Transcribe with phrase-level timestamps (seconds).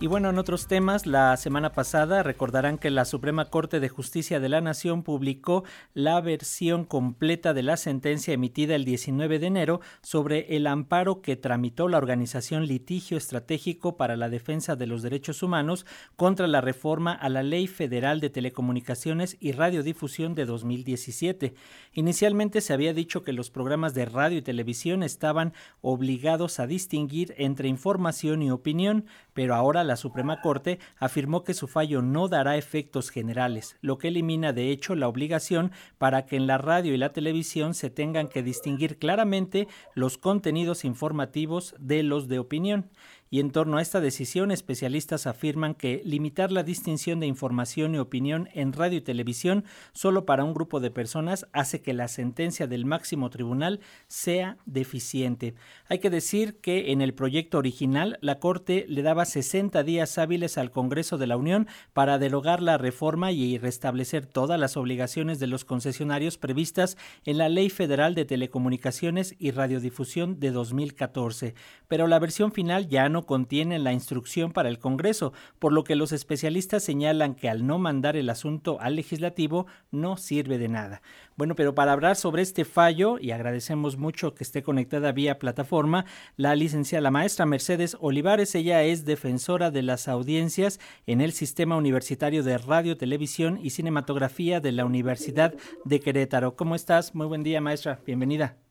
[0.00, 4.38] Y bueno, en otros temas, la semana pasada recordarán que la Suprema Corte de Justicia
[4.38, 9.80] de la Nación publicó la versión completa de la sentencia emitida el 19 de enero
[10.00, 15.42] sobre el amparo que tramitó la organización Litigio Estratégico para la Defensa de los Derechos
[15.42, 15.84] Humanos
[16.14, 21.54] contra la reforma a la Ley Federal de Telecomunicaciones y Radiodifusión de 2017.
[21.94, 27.34] Inicialmente se había dicho que los programas de radio y televisión estaban obligados a distinguir
[27.36, 29.04] entre información y opinión,
[29.34, 34.08] pero ahora la Suprema Corte afirmó que su fallo no dará efectos generales, lo que
[34.08, 38.28] elimina de hecho la obligación para que en la radio y la televisión se tengan
[38.28, 42.90] que distinguir claramente los contenidos informativos de los de opinión
[43.30, 47.98] y en torno a esta decisión especialistas afirman que limitar la distinción de información y
[47.98, 52.66] opinión en radio y televisión solo para un grupo de personas hace que la sentencia
[52.66, 55.54] del máximo tribunal sea deficiente.
[55.88, 60.58] Hay que decir que en el proyecto original la Corte le daba 60 días hábiles
[60.58, 65.46] al Congreso de la Unión para derogar la reforma y restablecer todas las obligaciones de
[65.46, 71.54] los concesionarios previstas en la Ley Federal de Telecomunicaciones y Radiodifusión de 2014,
[71.88, 75.96] pero la versión final ya no contienen la instrucción para el Congreso, por lo que
[75.96, 81.02] los especialistas señalan que al no mandar el asunto al legislativo no sirve de nada.
[81.36, 86.04] Bueno, pero para hablar sobre este fallo, y agradecemos mucho que esté conectada vía plataforma,
[86.36, 91.76] la licenciada, la maestra Mercedes Olivares, ella es defensora de las audiencias en el Sistema
[91.76, 96.56] Universitario de Radio, Televisión y Cinematografía de la Universidad de Querétaro.
[96.56, 97.14] ¿Cómo estás?
[97.14, 98.00] Muy buen día, maestra.
[98.04, 98.67] Bienvenida.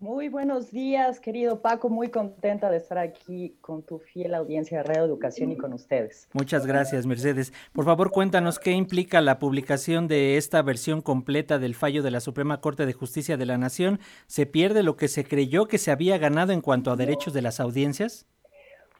[0.00, 1.90] Muy buenos días, querido Paco.
[1.90, 6.26] Muy contenta de estar aquí con tu fiel audiencia de Radio Educación y con ustedes.
[6.32, 7.52] Muchas gracias, Mercedes.
[7.74, 12.20] Por favor, cuéntanos qué implica la publicación de esta versión completa del fallo de la
[12.20, 14.00] Suprema Corte de Justicia de la Nación.
[14.26, 17.42] ¿Se pierde lo que se creyó que se había ganado en cuanto a derechos de
[17.42, 18.26] las audiencias?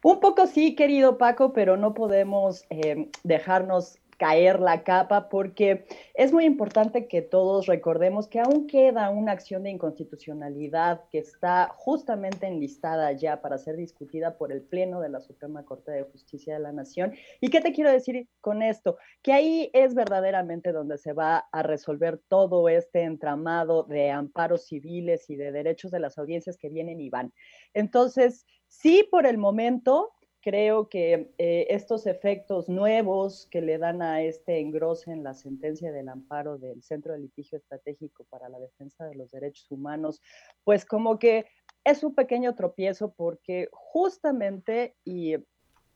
[0.02, 6.30] Un poco sí, querido Paco, pero no podemos eh, dejarnos caer la capa, porque es
[6.30, 12.46] muy importante que todos recordemos que aún queda una acción de inconstitucionalidad que está justamente
[12.46, 16.60] enlistada ya para ser discutida por el Pleno de la Suprema Corte de Justicia de
[16.60, 17.14] la Nación.
[17.40, 18.98] ¿Y qué te quiero decir con esto?
[19.22, 25.30] Que ahí es verdaderamente donde se va a resolver todo este entramado de amparos civiles
[25.30, 27.32] y de derechos de las audiencias que vienen y van.
[27.72, 34.22] Entonces, sí, por el momento, creo que eh, estos efectos nuevos que le dan a
[34.22, 39.06] este engrose en la sentencia del amparo del Centro de Litigio Estratégico para la Defensa
[39.06, 40.22] de los Derechos Humanos,
[40.64, 41.46] pues como que
[41.84, 45.36] es un pequeño tropiezo porque justamente, y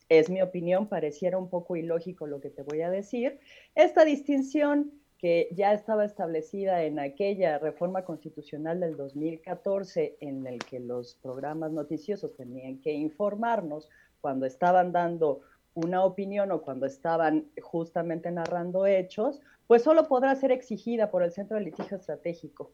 [0.09, 3.41] es mi opinión, pareciera un poco ilógico lo que te voy a decir,
[3.75, 10.81] esta distinción que ya estaba establecida en aquella reforma constitucional del 2014 en el que
[10.81, 13.89] los programas noticiosos tenían que informarnos
[14.25, 15.43] cuando estaban dando
[15.75, 21.31] una opinión o cuando estaban justamente narrando hechos, pues solo podrá ser exigida por el
[21.31, 22.73] Centro de Litigio Estratégico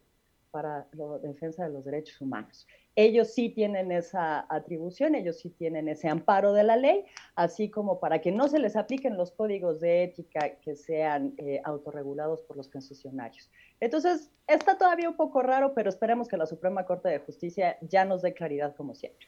[0.52, 2.68] para la defensa de los derechos humanos.
[2.94, 7.98] Ellos sí tienen esa atribución, ellos sí tienen ese amparo de la ley, así como
[7.98, 12.56] para que no se les apliquen los códigos de ética que sean eh, autorregulados por
[12.56, 13.50] los concesionarios.
[13.80, 18.04] Entonces, está todavía un poco raro, pero esperemos que la Suprema Corte de Justicia ya
[18.04, 19.26] nos dé claridad como siempre.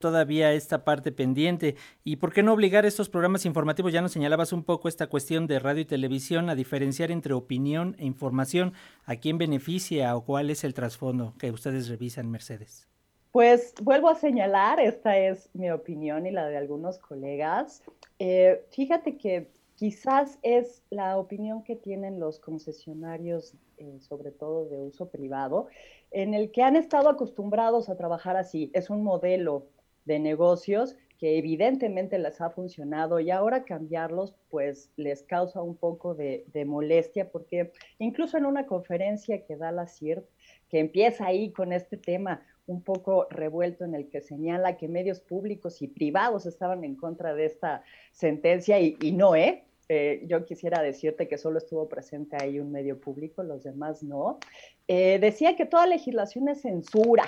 [0.00, 1.76] Todavía esta parte pendiente.
[2.04, 3.92] ¿Y por qué no obligar estos programas informativos?
[3.92, 7.96] Ya nos señalabas un poco esta cuestión de radio y televisión a diferenciar entre opinión
[7.98, 8.72] e información.
[9.04, 12.88] ¿A quién beneficia o cuál es el trasfondo que ustedes revisan, Mercedes?
[13.30, 17.82] Pues vuelvo a señalar, esta es mi opinión y la de algunos colegas.
[18.18, 24.78] Eh, fíjate que quizás es la opinión que tienen los concesionarios, eh, sobre todo de
[24.78, 25.66] uso privado,
[26.10, 28.70] en el que han estado acostumbrados a trabajar así.
[28.72, 29.66] Es un modelo
[30.10, 36.16] de negocios que evidentemente les ha funcionado y ahora cambiarlos pues les causa un poco
[36.16, 40.24] de, molestia porque incluso en una conferencia que da la CIRT,
[40.68, 45.20] que empieza ahí con este tema un poco revuelto en el que señala que medios
[45.20, 49.64] públicos y privados estaban en contra de esta sentencia y, no, ¿eh?
[49.88, 50.24] ¿eh?
[50.26, 54.40] yo quisiera decirte que solo estuvo presente ahí un medio público, los demás no.
[54.88, 57.24] Eh, decía que toda legislación es censura,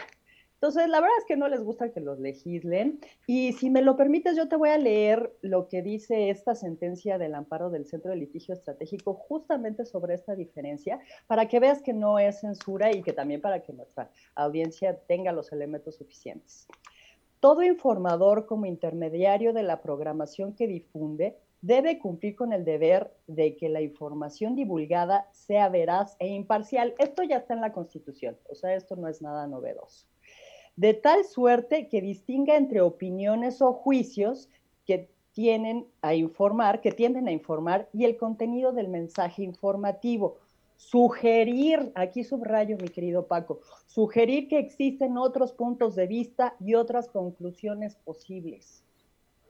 [0.63, 3.01] entonces, la verdad es que no les gusta que los legislen.
[3.27, 7.19] Y si me lo permites, yo te voy a leer lo que dice esta sentencia
[7.19, 11.93] del amparo del Centro de Litigio Estratégico justamente sobre esta diferencia, para que veas que
[11.93, 16.69] no es censura y que también para que nuestra audiencia tenga los elementos suficientes.
[17.41, 23.57] Todo informador como intermediario de la programación que difunde debe cumplir con el deber de
[23.57, 26.95] que la información divulgada sea veraz e imparcial.
[26.99, 30.12] Esto ya está en la Constitución, o sea, esto no es nada novedoso
[30.77, 34.49] de tal suerte que distinga entre opiniones o juicios
[34.87, 40.39] que tienen a informar, que tienden a informar, y el contenido del mensaje informativo.
[40.77, 47.09] Sugerir, aquí subrayo mi querido Paco, sugerir que existen otros puntos de vista y otras
[47.09, 48.83] conclusiones posibles.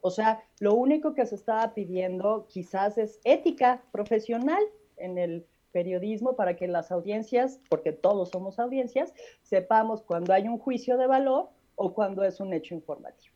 [0.02, 4.62] O sea, lo único que se estaba pidiendo quizás es ética profesional
[4.96, 10.58] en el periodismo para que las audiencias, porque todos somos audiencias, sepamos cuando hay un
[10.58, 13.34] juicio de valor o cuando es un hecho informativo.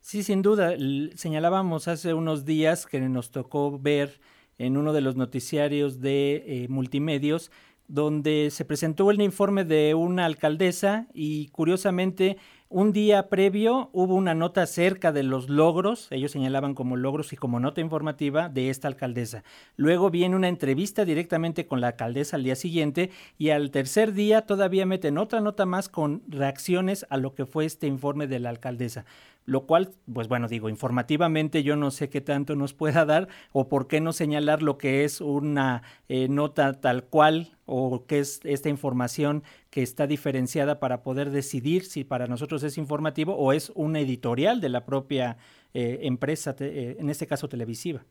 [0.00, 0.74] Sí, sin duda.
[1.14, 4.20] Señalábamos hace unos días que nos tocó ver
[4.56, 7.50] en uno de los noticiarios de eh, multimedios
[7.88, 12.36] donde se presentó el informe de una alcaldesa y curiosamente
[12.70, 17.36] un día previo hubo una nota acerca de los logros, ellos señalaban como logros y
[17.36, 19.42] como nota informativa de esta alcaldesa.
[19.76, 24.42] Luego viene una entrevista directamente con la alcaldesa al día siguiente y al tercer día
[24.42, 28.50] todavía meten otra nota más con reacciones a lo que fue este informe de la
[28.50, 29.06] alcaldesa
[29.48, 33.66] lo cual, pues bueno, digo, informativamente yo no sé qué tanto nos pueda dar o
[33.66, 38.40] por qué no señalar lo que es una eh, nota tal cual o qué es
[38.44, 43.72] esta información que está diferenciada para poder decidir si para nosotros es informativo o es
[43.74, 45.38] una editorial de la propia
[45.72, 48.04] eh, empresa, eh, en este caso televisiva.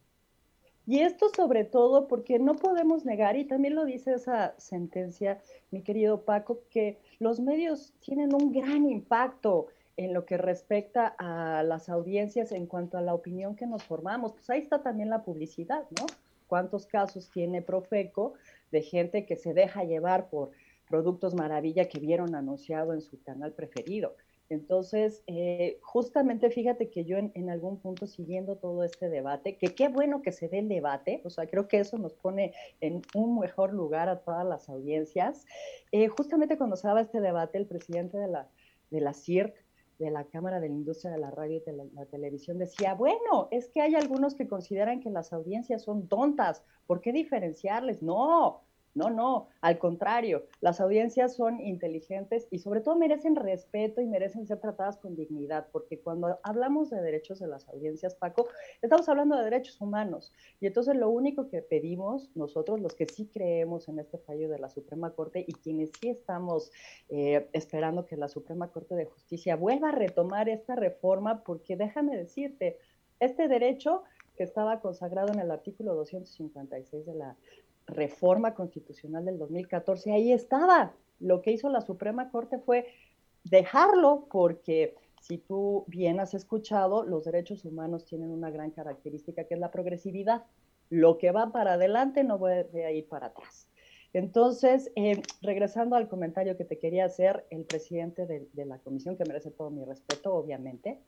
[0.87, 5.39] Y esto sobre todo porque no podemos negar, y también lo dice esa sentencia,
[5.69, 9.67] mi querido Paco, que los medios tienen un gran impacto
[9.97, 14.33] en lo que respecta a las audiencias en cuanto a la opinión que nos formamos.
[14.33, 16.05] Pues ahí está también la publicidad, ¿no?
[16.47, 18.33] ¿Cuántos casos tiene Profeco
[18.71, 20.51] de gente que se deja llevar por
[20.87, 24.15] productos maravilla que vieron anunciado en su canal preferido?
[24.49, 29.89] Entonces, eh, justamente fíjate que yo en, algún punto siguiendo todo este debate, que qué
[29.89, 33.39] bueno que se dé el debate, o sea, creo que eso nos pone en un
[33.39, 35.45] mejor lugar a todas las audiencias.
[35.91, 38.47] Eh, justamente cuando se daba este debate, el presidente de la,
[38.89, 39.13] de la
[39.99, 43.47] de la Cámara de la Industria de la Radio y de la, Televisión decía, bueno,
[43.51, 48.01] es que hay algunos que consideran que las audiencias son tontas, ¿por qué diferenciarles?
[48.01, 48.63] No,
[48.97, 54.47] no, no, al contrario, las audiencias son inteligentes y sobre todo merecen respeto y merecen
[54.47, 58.47] ser tratadas con dignidad, porque cuando hablamos de derechos de las audiencias, Paco,
[58.81, 60.33] estamos hablando de derechos humanos.
[60.59, 64.57] Y entonces lo único que pedimos nosotros, los que sí creemos en este fallo de
[64.57, 66.71] la Suprema Corte y quienes sí estamos
[67.09, 72.17] eh, esperando que la Suprema Corte de Justicia vuelva a retomar esta reforma, porque déjame
[72.17, 72.79] decirte,
[73.19, 74.03] este derecho
[74.35, 77.35] que estaba consagrado en el artículo 256 de la
[77.87, 80.93] reforma constitucional del 2014, ahí estaba.
[81.19, 82.87] Lo que hizo la Suprema Corte fue
[83.43, 89.55] dejarlo porque si tú bien has escuchado, los derechos humanos tienen una gran característica que
[89.55, 90.43] es la progresividad.
[90.89, 93.67] Lo que va para adelante no puede a ir para atrás.
[94.13, 99.25] Entonces, eh, regresando al comentario que te quería hacer, el presidente de, la comisión, que
[99.25, 100.99] merece todo mi respeto, obviamente,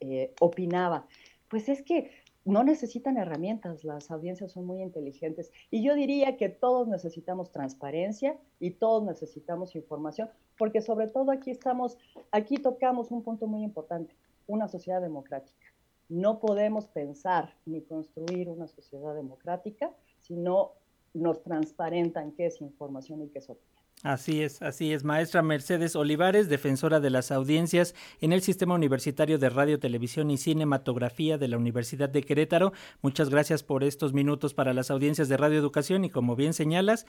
[0.00, 1.06] eh, opinaba,
[1.48, 2.10] pues es que
[2.44, 5.50] no necesitan herramientas, las audiencias son muy inteligentes.
[5.70, 11.50] Y yo diría que todos necesitamos transparencia y todos necesitamos información, porque sobre todo aquí
[11.50, 11.98] estamos,
[12.30, 14.16] aquí tocamos un punto muy importante,
[14.46, 15.66] una sociedad democrática.
[16.08, 19.92] No podemos pensar ni construir una sociedad democrática
[20.22, 20.72] si no
[21.14, 23.79] nos transparentan qué es información y qué es opinión.
[24.02, 25.04] Así es, así es.
[25.04, 30.38] Maestra Mercedes Olivares, defensora de las audiencias en el Sistema Universitario de Radio, Televisión y
[30.38, 32.72] Cinematografía de la Universidad de Querétaro.
[33.02, 37.06] Muchas gracias por estos minutos para las audiencias de Radio Educación y como bien señalas,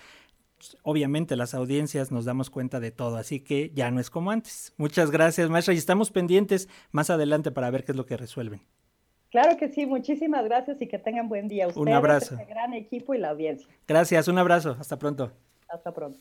[0.84, 4.74] obviamente las audiencias nos damos cuenta de todo, así que ya no es como antes.
[4.76, 8.62] Muchas gracias, maestra, y estamos pendientes más adelante para ver qué es lo que resuelven.
[9.30, 11.70] Claro que sí, muchísimas gracias y que tengan buen día.
[11.74, 12.36] un abrazo.
[12.36, 13.66] Este gran equipo y la audiencia.
[13.88, 14.76] Gracias, un abrazo.
[14.78, 15.32] Hasta pronto.
[15.70, 16.20] Hasta pronto.